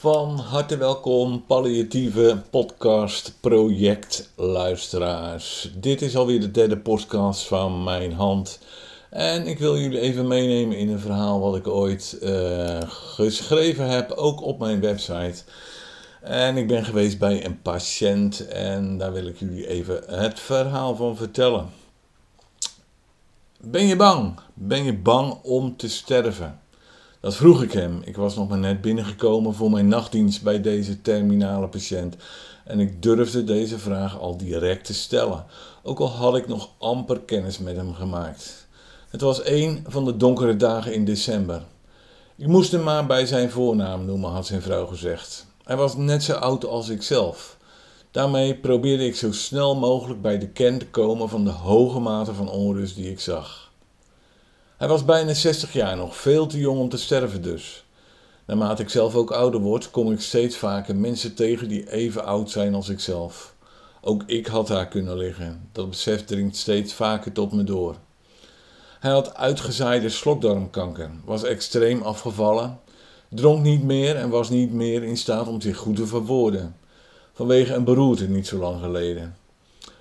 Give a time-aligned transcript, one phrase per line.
[0.00, 5.70] Van harte welkom, palliatieve podcast project luisteraars.
[5.74, 8.58] Dit is alweer de derde podcast van mijn hand.
[9.10, 14.10] En ik wil jullie even meenemen in een verhaal wat ik ooit uh, geschreven heb,
[14.10, 15.42] ook op mijn website.
[16.22, 20.96] En ik ben geweest bij een patiënt en daar wil ik jullie even het verhaal
[20.96, 21.70] van vertellen.
[23.60, 24.40] Ben je bang?
[24.54, 26.60] Ben je bang om te sterven?
[27.20, 28.00] Dat vroeg ik hem.
[28.04, 32.16] Ik was nog maar net binnengekomen voor mijn nachtdienst bij deze terminale patiënt.
[32.64, 35.44] En ik durfde deze vraag al direct te stellen,
[35.82, 38.66] ook al had ik nog amper kennis met hem gemaakt.
[39.08, 41.62] Het was een van de donkere dagen in december.
[42.36, 45.46] Ik moest hem maar bij zijn voornaam noemen, had zijn vrouw gezegd.
[45.64, 47.56] Hij was net zo oud als ikzelf.
[48.10, 52.34] Daarmee probeerde ik zo snel mogelijk bij de kern te komen van de hoge mate
[52.34, 53.67] van onrust die ik zag.
[54.78, 57.84] Hij was bijna 60 jaar nog, veel te jong om te sterven dus.
[58.44, 62.50] Naarmate ik zelf ook ouder word, kom ik steeds vaker mensen tegen die even oud
[62.50, 63.54] zijn als ikzelf.
[64.00, 65.68] Ook ik had daar kunnen liggen.
[65.72, 67.96] Dat besef dringt steeds vaker tot me door.
[69.00, 72.80] Hij had uitgezaaide slokdarmkanker, was extreem afgevallen,
[73.28, 76.76] dronk niet meer en was niet meer in staat om zich goed te verwoorden.
[77.32, 79.36] Vanwege een beroerte niet zo lang geleden.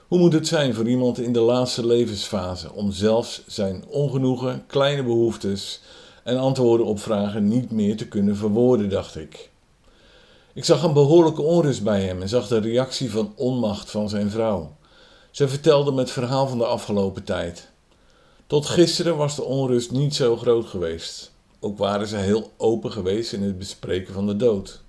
[0.07, 5.03] Hoe moet het zijn voor iemand in de laatste levensfase om zelfs zijn ongenoegen, kleine
[5.03, 5.81] behoeftes
[6.23, 9.49] en antwoorden op vragen niet meer te kunnen verwoorden, dacht ik.
[10.53, 14.29] Ik zag een behoorlijke onrust bij hem en zag de reactie van onmacht van zijn
[14.29, 14.75] vrouw.
[15.31, 17.69] Ze vertelde me het verhaal van de afgelopen tijd.
[18.47, 21.31] Tot gisteren was de onrust niet zo groot geweest.
[21.59, 24.81] Ook waren ze heel open geweest in het bespreken van de dood.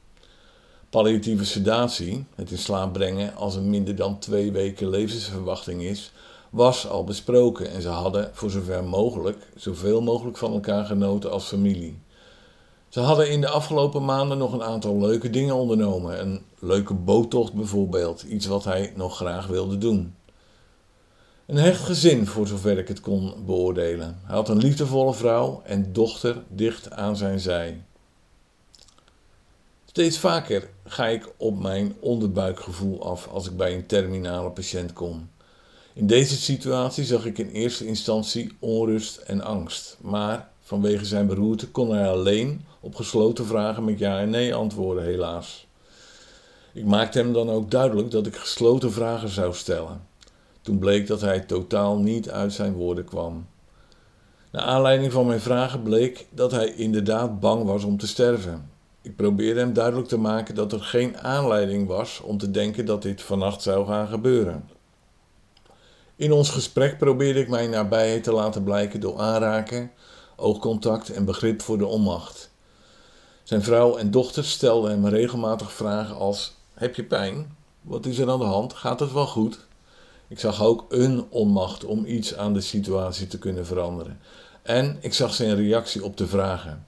[0.91, 6.12] Palliatieve sedatie, het in slaap brengen als er minder dan twee weken levensverwachting is,
[6.50, 11.45] was al besproken en ze hadden voor zover mogelijk zoveel mogelijk van elkaar genoten als
[11.45, 11.98] familie.
[12.89, 16.20] Ze hadden in de afgelopen maanden nog een aantal leuke dingen ondernomen.
[16.20, 20.14] Een leuke boottocht bijvoorbeeld, iets wat hij nog graag wilde doen.
[21.46, 24.18] Een hecht gezin, voor zover ik het kon beoordelen.
[24.24, 27.83] Hij had een liefdevolle vrouw en dochter dicht aan zijn zij.
[29.88, 35.30] Steeds vaker ga ik op mijn onderbuikgevoel af als ik bij een terminale patiënt kom.
[35.92, 41.68] In deze situatie zag ik in eerste instantie onrust en angst, maar vanwege zijn beroerte
[41.68, 45.66] kon hij alleen op gesloten vragen met ja en nee antwoorden, helaas.
[46.72, 50.06] Ik maakte hem dan ook duidelijk dat ik gesloten vragen zou stellen.
[50.60, 53.46] Toen bleek dat hij totaal niet uit zijn woorden kwam.
[54.52, 58.76] Naar aanleiding van mijn vragen bleek dat hij inderdaad bang was om te sterven.
[59.08, 63.02] Ik probeerde hem duidelijk te maken dat er geen aanleiding was om te denken dat
[63.02, 64.69] dit vannacht zou gaan gebeuren.
[66.17, 69.91] In ons gesprek probeerde ik mijn nabijheid te laten blijken door aanraken,
[70.36, 72.51] oogcontact en begrip voor de onmacht.
[73.42, 77.57] Zijn vrouw en dochter stelden hem regelmatig vragen als: Heb je pijn?
[77.80, 78.73] Wat is er aan de hand?
[78.73, 79.67] Gaat het wel goed?
[80.29, 84.20] Ik zag ook een onmacht om iets aan de situatie te kunnen veranderen.
[84.63, 86.86] En ik zag zijn reactie op de vragen.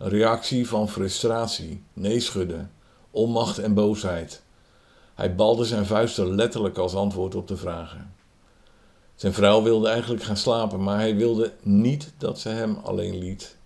[0.00, 2.70] Een reactie van frustratie, neeschudden,
[3.10, 4.42] onmacht en boosheid.
[5.14, 8.14] Hij balde zijn vuisten letterlijk als antwoord op de vragen.
[9.14, 13.56] Zijn vrouw wilde eigenlijk gaan slapen, maar hij wilde niet dat ze hem alleen liet.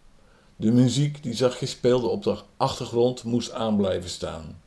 [0.57, 4.61] De muziek die zachtjes speelde op de achtergrond moest aan blijven staan.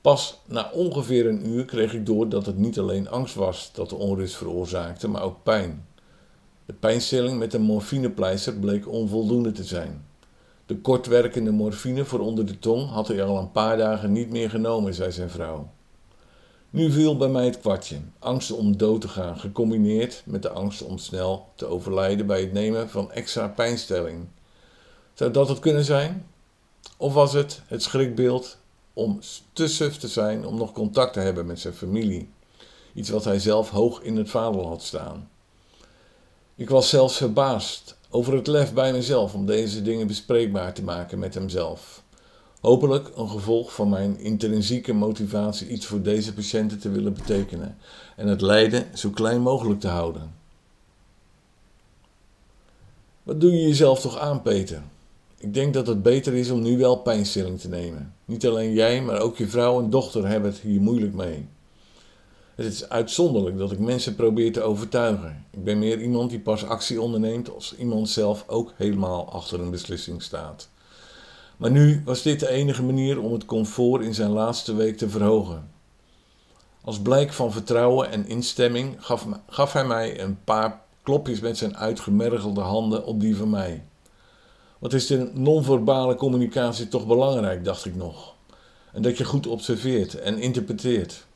[0.00, 3.88] Pas na ongeveer een uur kreeg ik door dat het niet alleen angst was dat
[3.88, 5.86] de onrust veroorzaakte, maar ook pijn.
[6.66, 10.12] De pijnstilling met een morfinepleister bleek onvoldoende te zijn.
[10.66, 14.50] De kortwerkende morfine voor onder de tong had hij al een paar dagen niet meer
[14.50, 15.70] genomen, zei zijn vrouw.
[16.70, 17.96] Nu viel bij mij het kwartje.
[18.18, 22.52] Angst om dood te gaan, gecombineerd met de angst om snel te overlijden bij het
[22.52, 24.26] nemen van extra pijnstelling.
[25.12, 26.26] Zou dat het kunnen zijn?
[26.96, 28.58] Of was het het schrikbeeld
[28.92, 29.18] om
[29.52, 32.28] te suf te zijn om nog contact te hebben met zijn familie?
[32.94, 35.28] Iets wat hij zelf hoog in het vaandel had staan.
[36.54, 41.18] Ik was zelfs verbaasd over het lef bij mezelf om deze dingen bespreekbaar te maken
[41.18, 42.02] met hemzelf.
[42.60, 47.76] Hopelijk een gevolg van mijn intrinsieke motivatie iets voor deze patiënten te willen betekenen
[48.16, 50.34] en het lijden zo klein mogelijk te houden.
[53.22, 54.82] Wat doe je jezelf toch aan, Peter?
[55.38, 58.14] Ik denk dat het beter is om nu wel pijnstilling te nemen.
[58.24, 61.46] Niet alleen jij, maar ook je vrouw en dochter hebben het hier moeilijk mee.
[62.54, 65.44] Het is uitzonderlijk dat ik mensen probeer te overtuigen.
[65.50, 69.70] Ik ben meer iemand die pas actie onderneemt als iemand zelf ook helemaal achter een
[69.70, 70.68] beslissing staat.
[71.56, 75.08] Maar nu was dit de enige manier om het comfort in zijn laatste week te
[75.08, 75.70] verhogen.
[76.84, 81.76] Als blijk van vertrouwen en instemming gaf, gaf hij mij een paar klopjes met zijn
[81.76, 83.84] uitgemergelde handen op die van mij.
[84.78, 88.34] Wat is de non-verbale communicatie toch belangrijk, dacht ik nog.
[88.92, 91.26] En dat je goed observeert en interpreteert.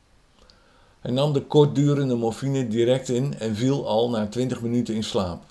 [0.99, 5.43] Hij nam de kortdurende morfine direct in en viel al na 20 minuten in slaap.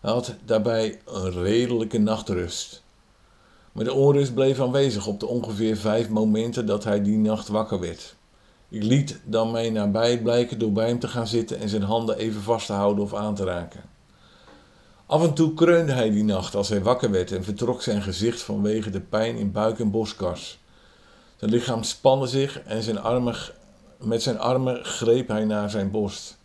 [0.00, 2.82] Hij had daarbij een redelijke nachtrust.
[3.72, 7.80] Maar de onrust bleef aanwezig op de ongeveer vijf momenten dat hij die nacht wakker
[7.80, 8.14] werd.
[8.68, 12.16] Ik liet dan mij nabij blijken door bij hem te gaan zitten en zijn handen
[12.16, 13.80] even vast te houden of aan te raken.
[15.06, 18.42] Af en toe kreunde hij die nacht als hij wakker werd en vertrok zijn gezicht
[18.42, 20.58] vanwege de pijn in buik en borstkas.
[21.36, 23.34] Zijn lichaam spande zich en zijn armen,
[24.04, 26.38] met zijn armen greep hij naar zijn borst.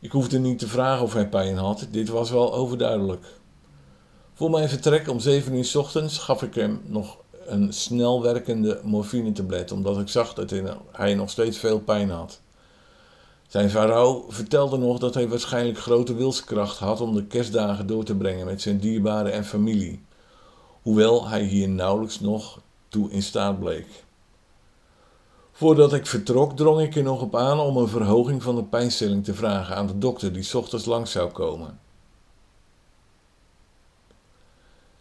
[0.00, 3.26] Ik hoefde niet te vragen of hij pijn had, dit was wel overduidelijk.
[4.34, 7.16] Voor mijn vertrek om 7 uur ochtends gaf ik hem nog
[7.46, 10.52] een snel werkende morfinetablet, omdat ik zag dat
[10.92, 12.40] hij nog steeds veel pijn had.
[13.48, 18.14] Zijn vrouw vertelde nog dat hij waarschijnlijk grote wilskracht had om de kerstdagen door te
[18.14, 20.02] brengen met zijn dierbaren en familie,
[20.82, 24.04] hoewel hij hier nauwelijks nog toe in staat bleek.
[25.52, 29.24] Voordat ik vertrok, drong ik er nog op aan om een verhoging van de pijnstilling
[29.24, 31.80] te vragen aan de dokter die ochtends langs zou komen.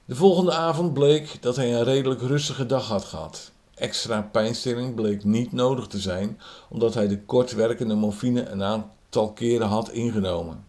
[0.05, 3.51] De volgende avond bleek dat hij een redelijk rustige dag had gehad.
[3.75, 6.39] Extra pijnstilling bleek niet nodig te zijn,
[6.69, 10.65] omdat hij de kortwerkende morfine een aantal keren had ingenomen.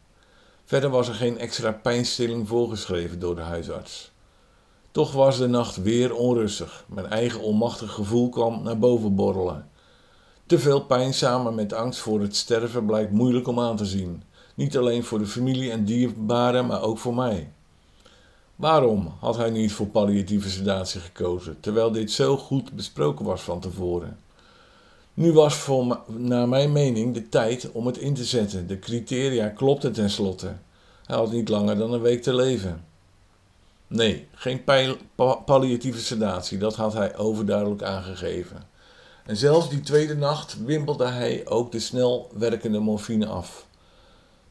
[0.65, 4.11] Verder was er geen extra pijnstilling voorgeschreven door de huisarts.
[4.91, 6.85] Toch was de nacht weer onrustig.
[6.89, 9.71] Mijn eigen onmachtig gevoel kwam naar boven borrelen.
[10.53, 14.23] Te veel pijn samen met angst voor het sterven blijkt moeilijk om aan te zien.
[14.55, 17.51] Niet alleen voor de familie en dierbaren, maar ook voor mij.
[18.57, 23.61] Waarom had hij niet voor palliatieve sedatie gekozen, terwijl dit zo goed besproken was van
[23.61, 24.19] tevoren?
[25.15, 28.67] Nu was voor, naar mijn mening de tijd om het in te zetten.
[28.67, 30.57] De criteria klopten tenslotte.
[31.07, 32.85] Hij had niet langer dan een week te leven.
[33.87, 34.65] Nee, geen
[35.45, 38.72] palliatieve sedatie, dat had hij overduidelijk aangegeven.
[39.25, 43.67] En zelfs die tweede nacht wimpelde hij ook de snel werkende morfine af.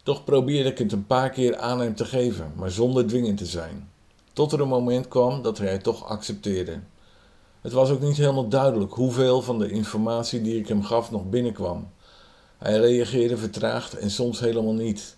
[0.04, 3.46] Toch probeerde ik het een paar keer aan hem te geven, maar zonder dwingend te
[3.46, 3.90] zijn.
[4.34, 6.80] Tot er een moment kwam dat hij het toch accepteerde.
[7.62, 11.30] Het was ook niet helemaal duidelijk hoeveel van de informatie die ik hem gaf nog
[11.30, 11.90] binnenkwam.
[12.58, 15.18] Hij reageerde vertraagd en soms helemaal niet.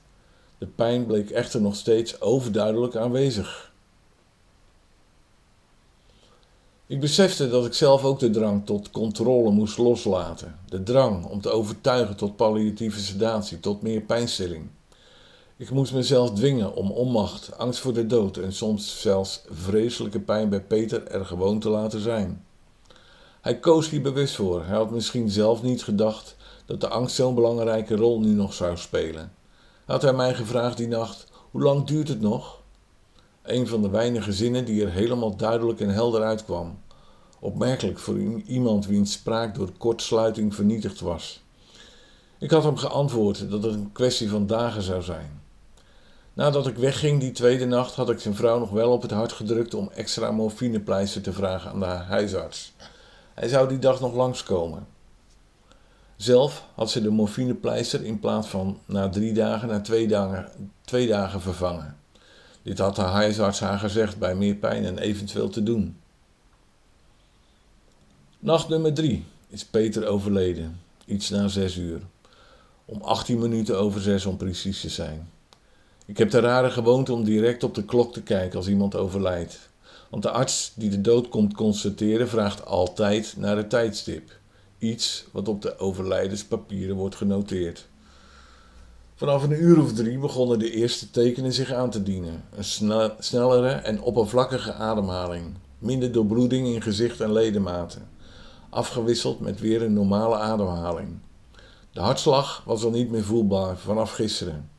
[0.58, 3.73] De pijn bleek echter nog steeds overduidelijk aanwezig.
[6.88, 10.60] Ik besefte dat ik zelf ook de drang tot controle moest loslaten.
[10.66, 14.70] De drang om te overtuigen tot palliatieve sedatie, tot meer pijnstilling.
[15.58, 20.50] Ik moest mezelf dwingen om onmacht, angst voor de dood en soms zelfs vreselijke pijn
[20.50, 22.46] bij Peter er gewoon te laten zijn.
[23.42, 24.66] Hij koos hier bewust voor.
[24.66, 26.36] Hij had misschien zelf niet gedacht
[26.66, 29.34] dat de angst zo'n belangrijke rol nu nog zou spelen.
[29.86, 32.63] Had hij mij gevraagd die nacht: hoe lang duurt het nog?
[33.44, 36.80] Een van de weinige zinnen die er helemaal duidelijk en helder uitkwam.
[37.40, 41.44] Opmerkelijk voor iemand wiens spraak door kortsluiting vernietigd was.
[42.40, 45.42] Ik had hem geantwoord dat het een kwestie van dagen zou zijn.
[46.34, 49.32] Nadat ik wegging die tweede nacht had ik zijn vrouw nog wel op het hart
[49.32, 52.74] gedrukt om extra morfinepleister te vragen aan de huisarts.
[53.34, 54.88] Hij zou die dag nog langskomen.
[56.16, 60.50] Zelf had ze de morfinepleister in plaats van na drie dagen naar twee dagen,
[60.82, 62.02] twee dagen vervangen.
[62.64, 65.98] Dit had de huisarts haar gezegd bij meer pijn en eventueel te doen.
[68.40, 72.02] Nacht nummer drie is Peter overleden, iets na zes uur.
[72.86, 75.30] Om 18 minuten over zes om precies te zijn.
[76.06, 79.70] Ik heb de rare gewoonte om direct op de klok te kijken als iemand overlijdt.
[80.10, 84.32] Want de arts die de dood komt constateren vraagt altijd naar het tijdstip.
[84.78, 87.88] Iets wat op de overlijdenspapieren wordt genoteerd.
[89.16, 92.44] Vanaf een uur of drie begonnen de eerste tekenen zich aan te dienen.
[92.56, 95.56] Een snellere en oppervlakkige ademhaling.
[95.80, 98.10] Minder doorbloeding in gezicht en ledematen.
[98.70, 101.20] Afgewisseld met weer een normale ademhaling.
[101.92, 104.70] De hartslag was al niet meer voelbaar vanaf gisteren.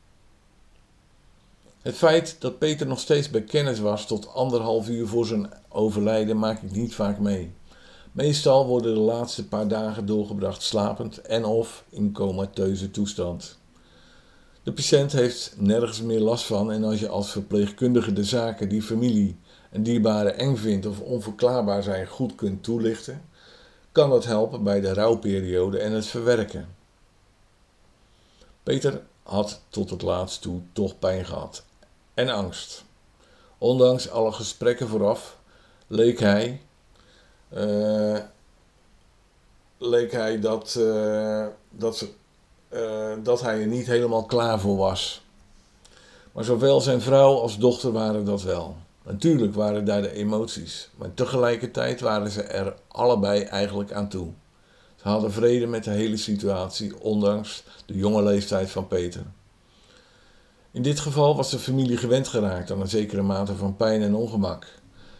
[1.81, 6.39] Het feit dat Peter nog steeds bij kennis was tot anderhalf uur voor zijn overlijden
[6.39, 7.53] maak ik niet vaak mee.
[8.11, 13.57] Meestal worden de laatste paar dagen doorgebracht slapend en of in comateuze toestand.
[14.65, 18.81] De patiënt heeft nergens meer last van en als je als verpleegkundige de zaken die
[18.81, 19.37] familie
[19.69, 23.25] en dierbaren eng vindt of onverklaarbaar zijn goed kunt toelichten,
[23.91, 26.75] kan dat helpen bij de rouwperiode en het verwerken.
[28.63, 31.65] Peter had tot het laatst toe toch pijn gehad
[32.13, 32.83] en angst.
[33.57, 35.39] Ondanks alle gesprekken vooraf
[35.87, 36.61] leek hij,
[37.53, 38.19] uh,
[39.77, 42.09] leek hij dat, uh, dat, uh,
[43.23, 45.23] dat hij er niet helemaal klaar voor was.
[46.31, 48.75] Maar zowel zijn vrouw als dochter waren dat wel.
[49.03, 54.27] Natuurlijk waren daar de emoties, maar tegelijkertijd waren ze er allebei eigenlijk aan toe.
[54.95, 59.23] Ze hadden vrede met de hele situatie, ondanks de jonge leeftijd van Peter.
[60.71, 64.15] In dit geval was de familie gewend geraakt aan een zekere mate van pijn en
[64.15, 64.67] ongemak.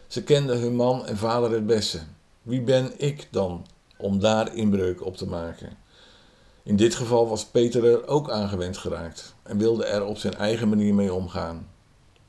[0.06, 2.00] Ze kenden hun man en vader het beste.
[2.42, 5.76] Wie ben ik dan om daar inbreuk op te maken?
[6.66, 10.68] In dit geval was Peter er ook aangewend geraakt en wilde er op zijn eigen
[10.68, 11.68] manier mee omgaan.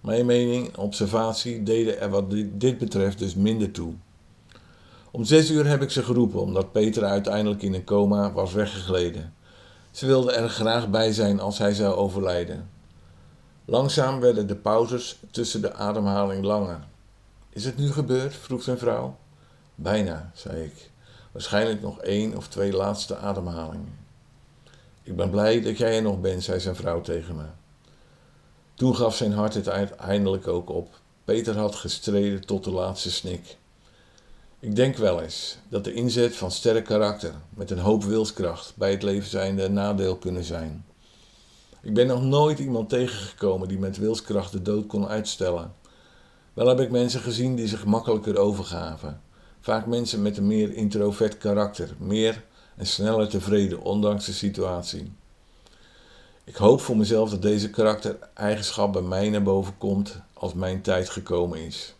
[0.02, 3.94] Mijn mening en observatie deden er wat dit betreft dus minder toe.
[5.12, 9.34] Om zes uur heb ik ze geroepen omdat Peter uiteindelijk in een coma was weggegleden.
[9.92, 12.70] Ze wilden er graag bij zijn als hij zou overlijden.
[13.66, 16.80] Langzaam werden de pauzes tussen de ademhaling langer.
[17.50, 18.36] Is het nu gebeurd?
[18.36, 19.18] vroeg zijn vrouw.
[19.76, 20.90] Bijna, zei ik.
[21.32, 24.07] Waarschijnlijk nog één of twee laatste ademhalingen.
[25.08, 27.44] Ik ben blij dat jij er nog bent, zei zijn vrouw tegen me.
[28.74, 31.00] Toen gaf zijn hart het eindelijk ook op.
[31.26, 33.58] Peter had gestreden tot de laatste snik.
[34.60, 38.92] Ik denk wel eens dat de inzet van sterk karakter met een hoop wilskracht bij
[38.92, 40.86] het leven zijnde een nadeel kunnen zijn.
[41.82, 45.74] Ik ben nog nooit iemand tegengekomen die met wilskracht de dood kon uitstellen.
[46.54, 49.22] Wel heb ik mensen gezien die zich makkelijker overgaven.
[49.62, 52.44] Vaak mensen met een meer introvert karakter, meer
[52.78, 55.12] en sneller tevreden, ondanks de situatie.
[56.44, 61.10] Ik hoop voor mezelf dat deze karaktereigenschap bij mij naar boven komt als mijn tijd
[61.10, 61.96] gekomen is.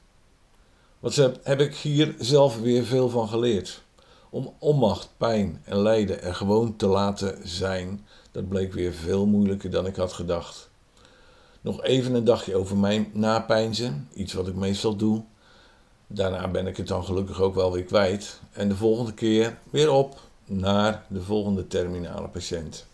[1.00, 3.82] Wat heb ik hier zelf weer veel van geleerd?
[4.30, 9.70] Om onmacht, pijn en lijden er gewoon te laten zijn, dat bleek weer veel moeilijker
[9.70, 10.70] dan ik had gedacht.
[11.62, 15.24] Nog even een dagje over mijn napijnzen, iets wat ik meestal doe.
[16.08, 18.40] Daarna ben ik het dan gelukkig ook wel weer kwijt.
[18.52, 22.86] En de volgende keer weer op naar de volgende terminale patiënt.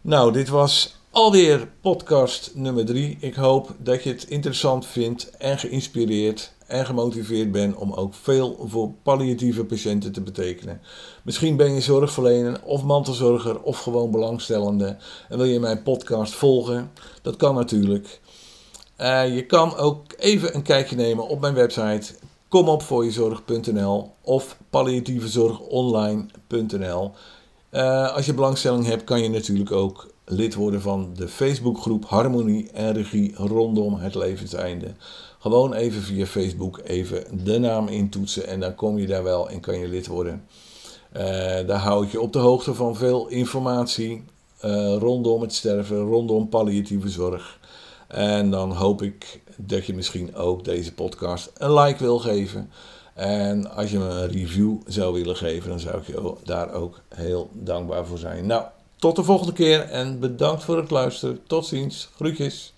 [0.00, 3.16] Nou, dit was alweer podcast nummer 3.
[3.20, 8.64] Ik hoop dat je het interessant vindt en geïnspireerd en gemotiveerd bent om ook veel
[8.66, 10.80] voor palliatieve patiënten te betekenen.
[11.22, 14.96] Misschien ben je zorgverlener of mantelzorger of gewoon belangstellende
[15.28, 16.90] en wil je mijn podcast volgen.
[17.22, 18.20] Dat kan natuurlijk.
[19.00, 22.14] Uh, je kan ook even een kijkje nemen op mijn website
[22.50, 27.12] komopvoorzorg.nl of palliatievezorgonline.nl.
[27.72, 32.70] Uh, als je belangstelling hebt, kan je natuurlijk ook lid worden van de Facebookgroep Harmonie
[32.70, 34.94] en Regie rondom het levenseinde.
[35.38, 39.60] Gewoon even via Facebook even de naam intoetsen en dan kom je daar wel en
[39.60, 40.44] kan je lid worden.
[41.16, 41.22] Uh,
[41.66, 44.24] daar houd ik je op de hoogte van veel informatie
[44.64, 47.58] uh, rondom het sterven, rondom palliatieve zorg.
[48.08, 52.70] En dan hoop ik dat je misschien ook deze podcast een like wil geven.
[53.14, 57.00] En als je me een review zou willen geven, dan zou ik je daar ook
[57.08, 58.46] heel dankbaar voor zijn.
[58.46, 58.64] Nou,
[58.96, 61.40] tot de volgende keer en bedankt voor het luisteren.
[61.46, 62.08] Tot ziens.
[62.14, 62.72] Groetjes.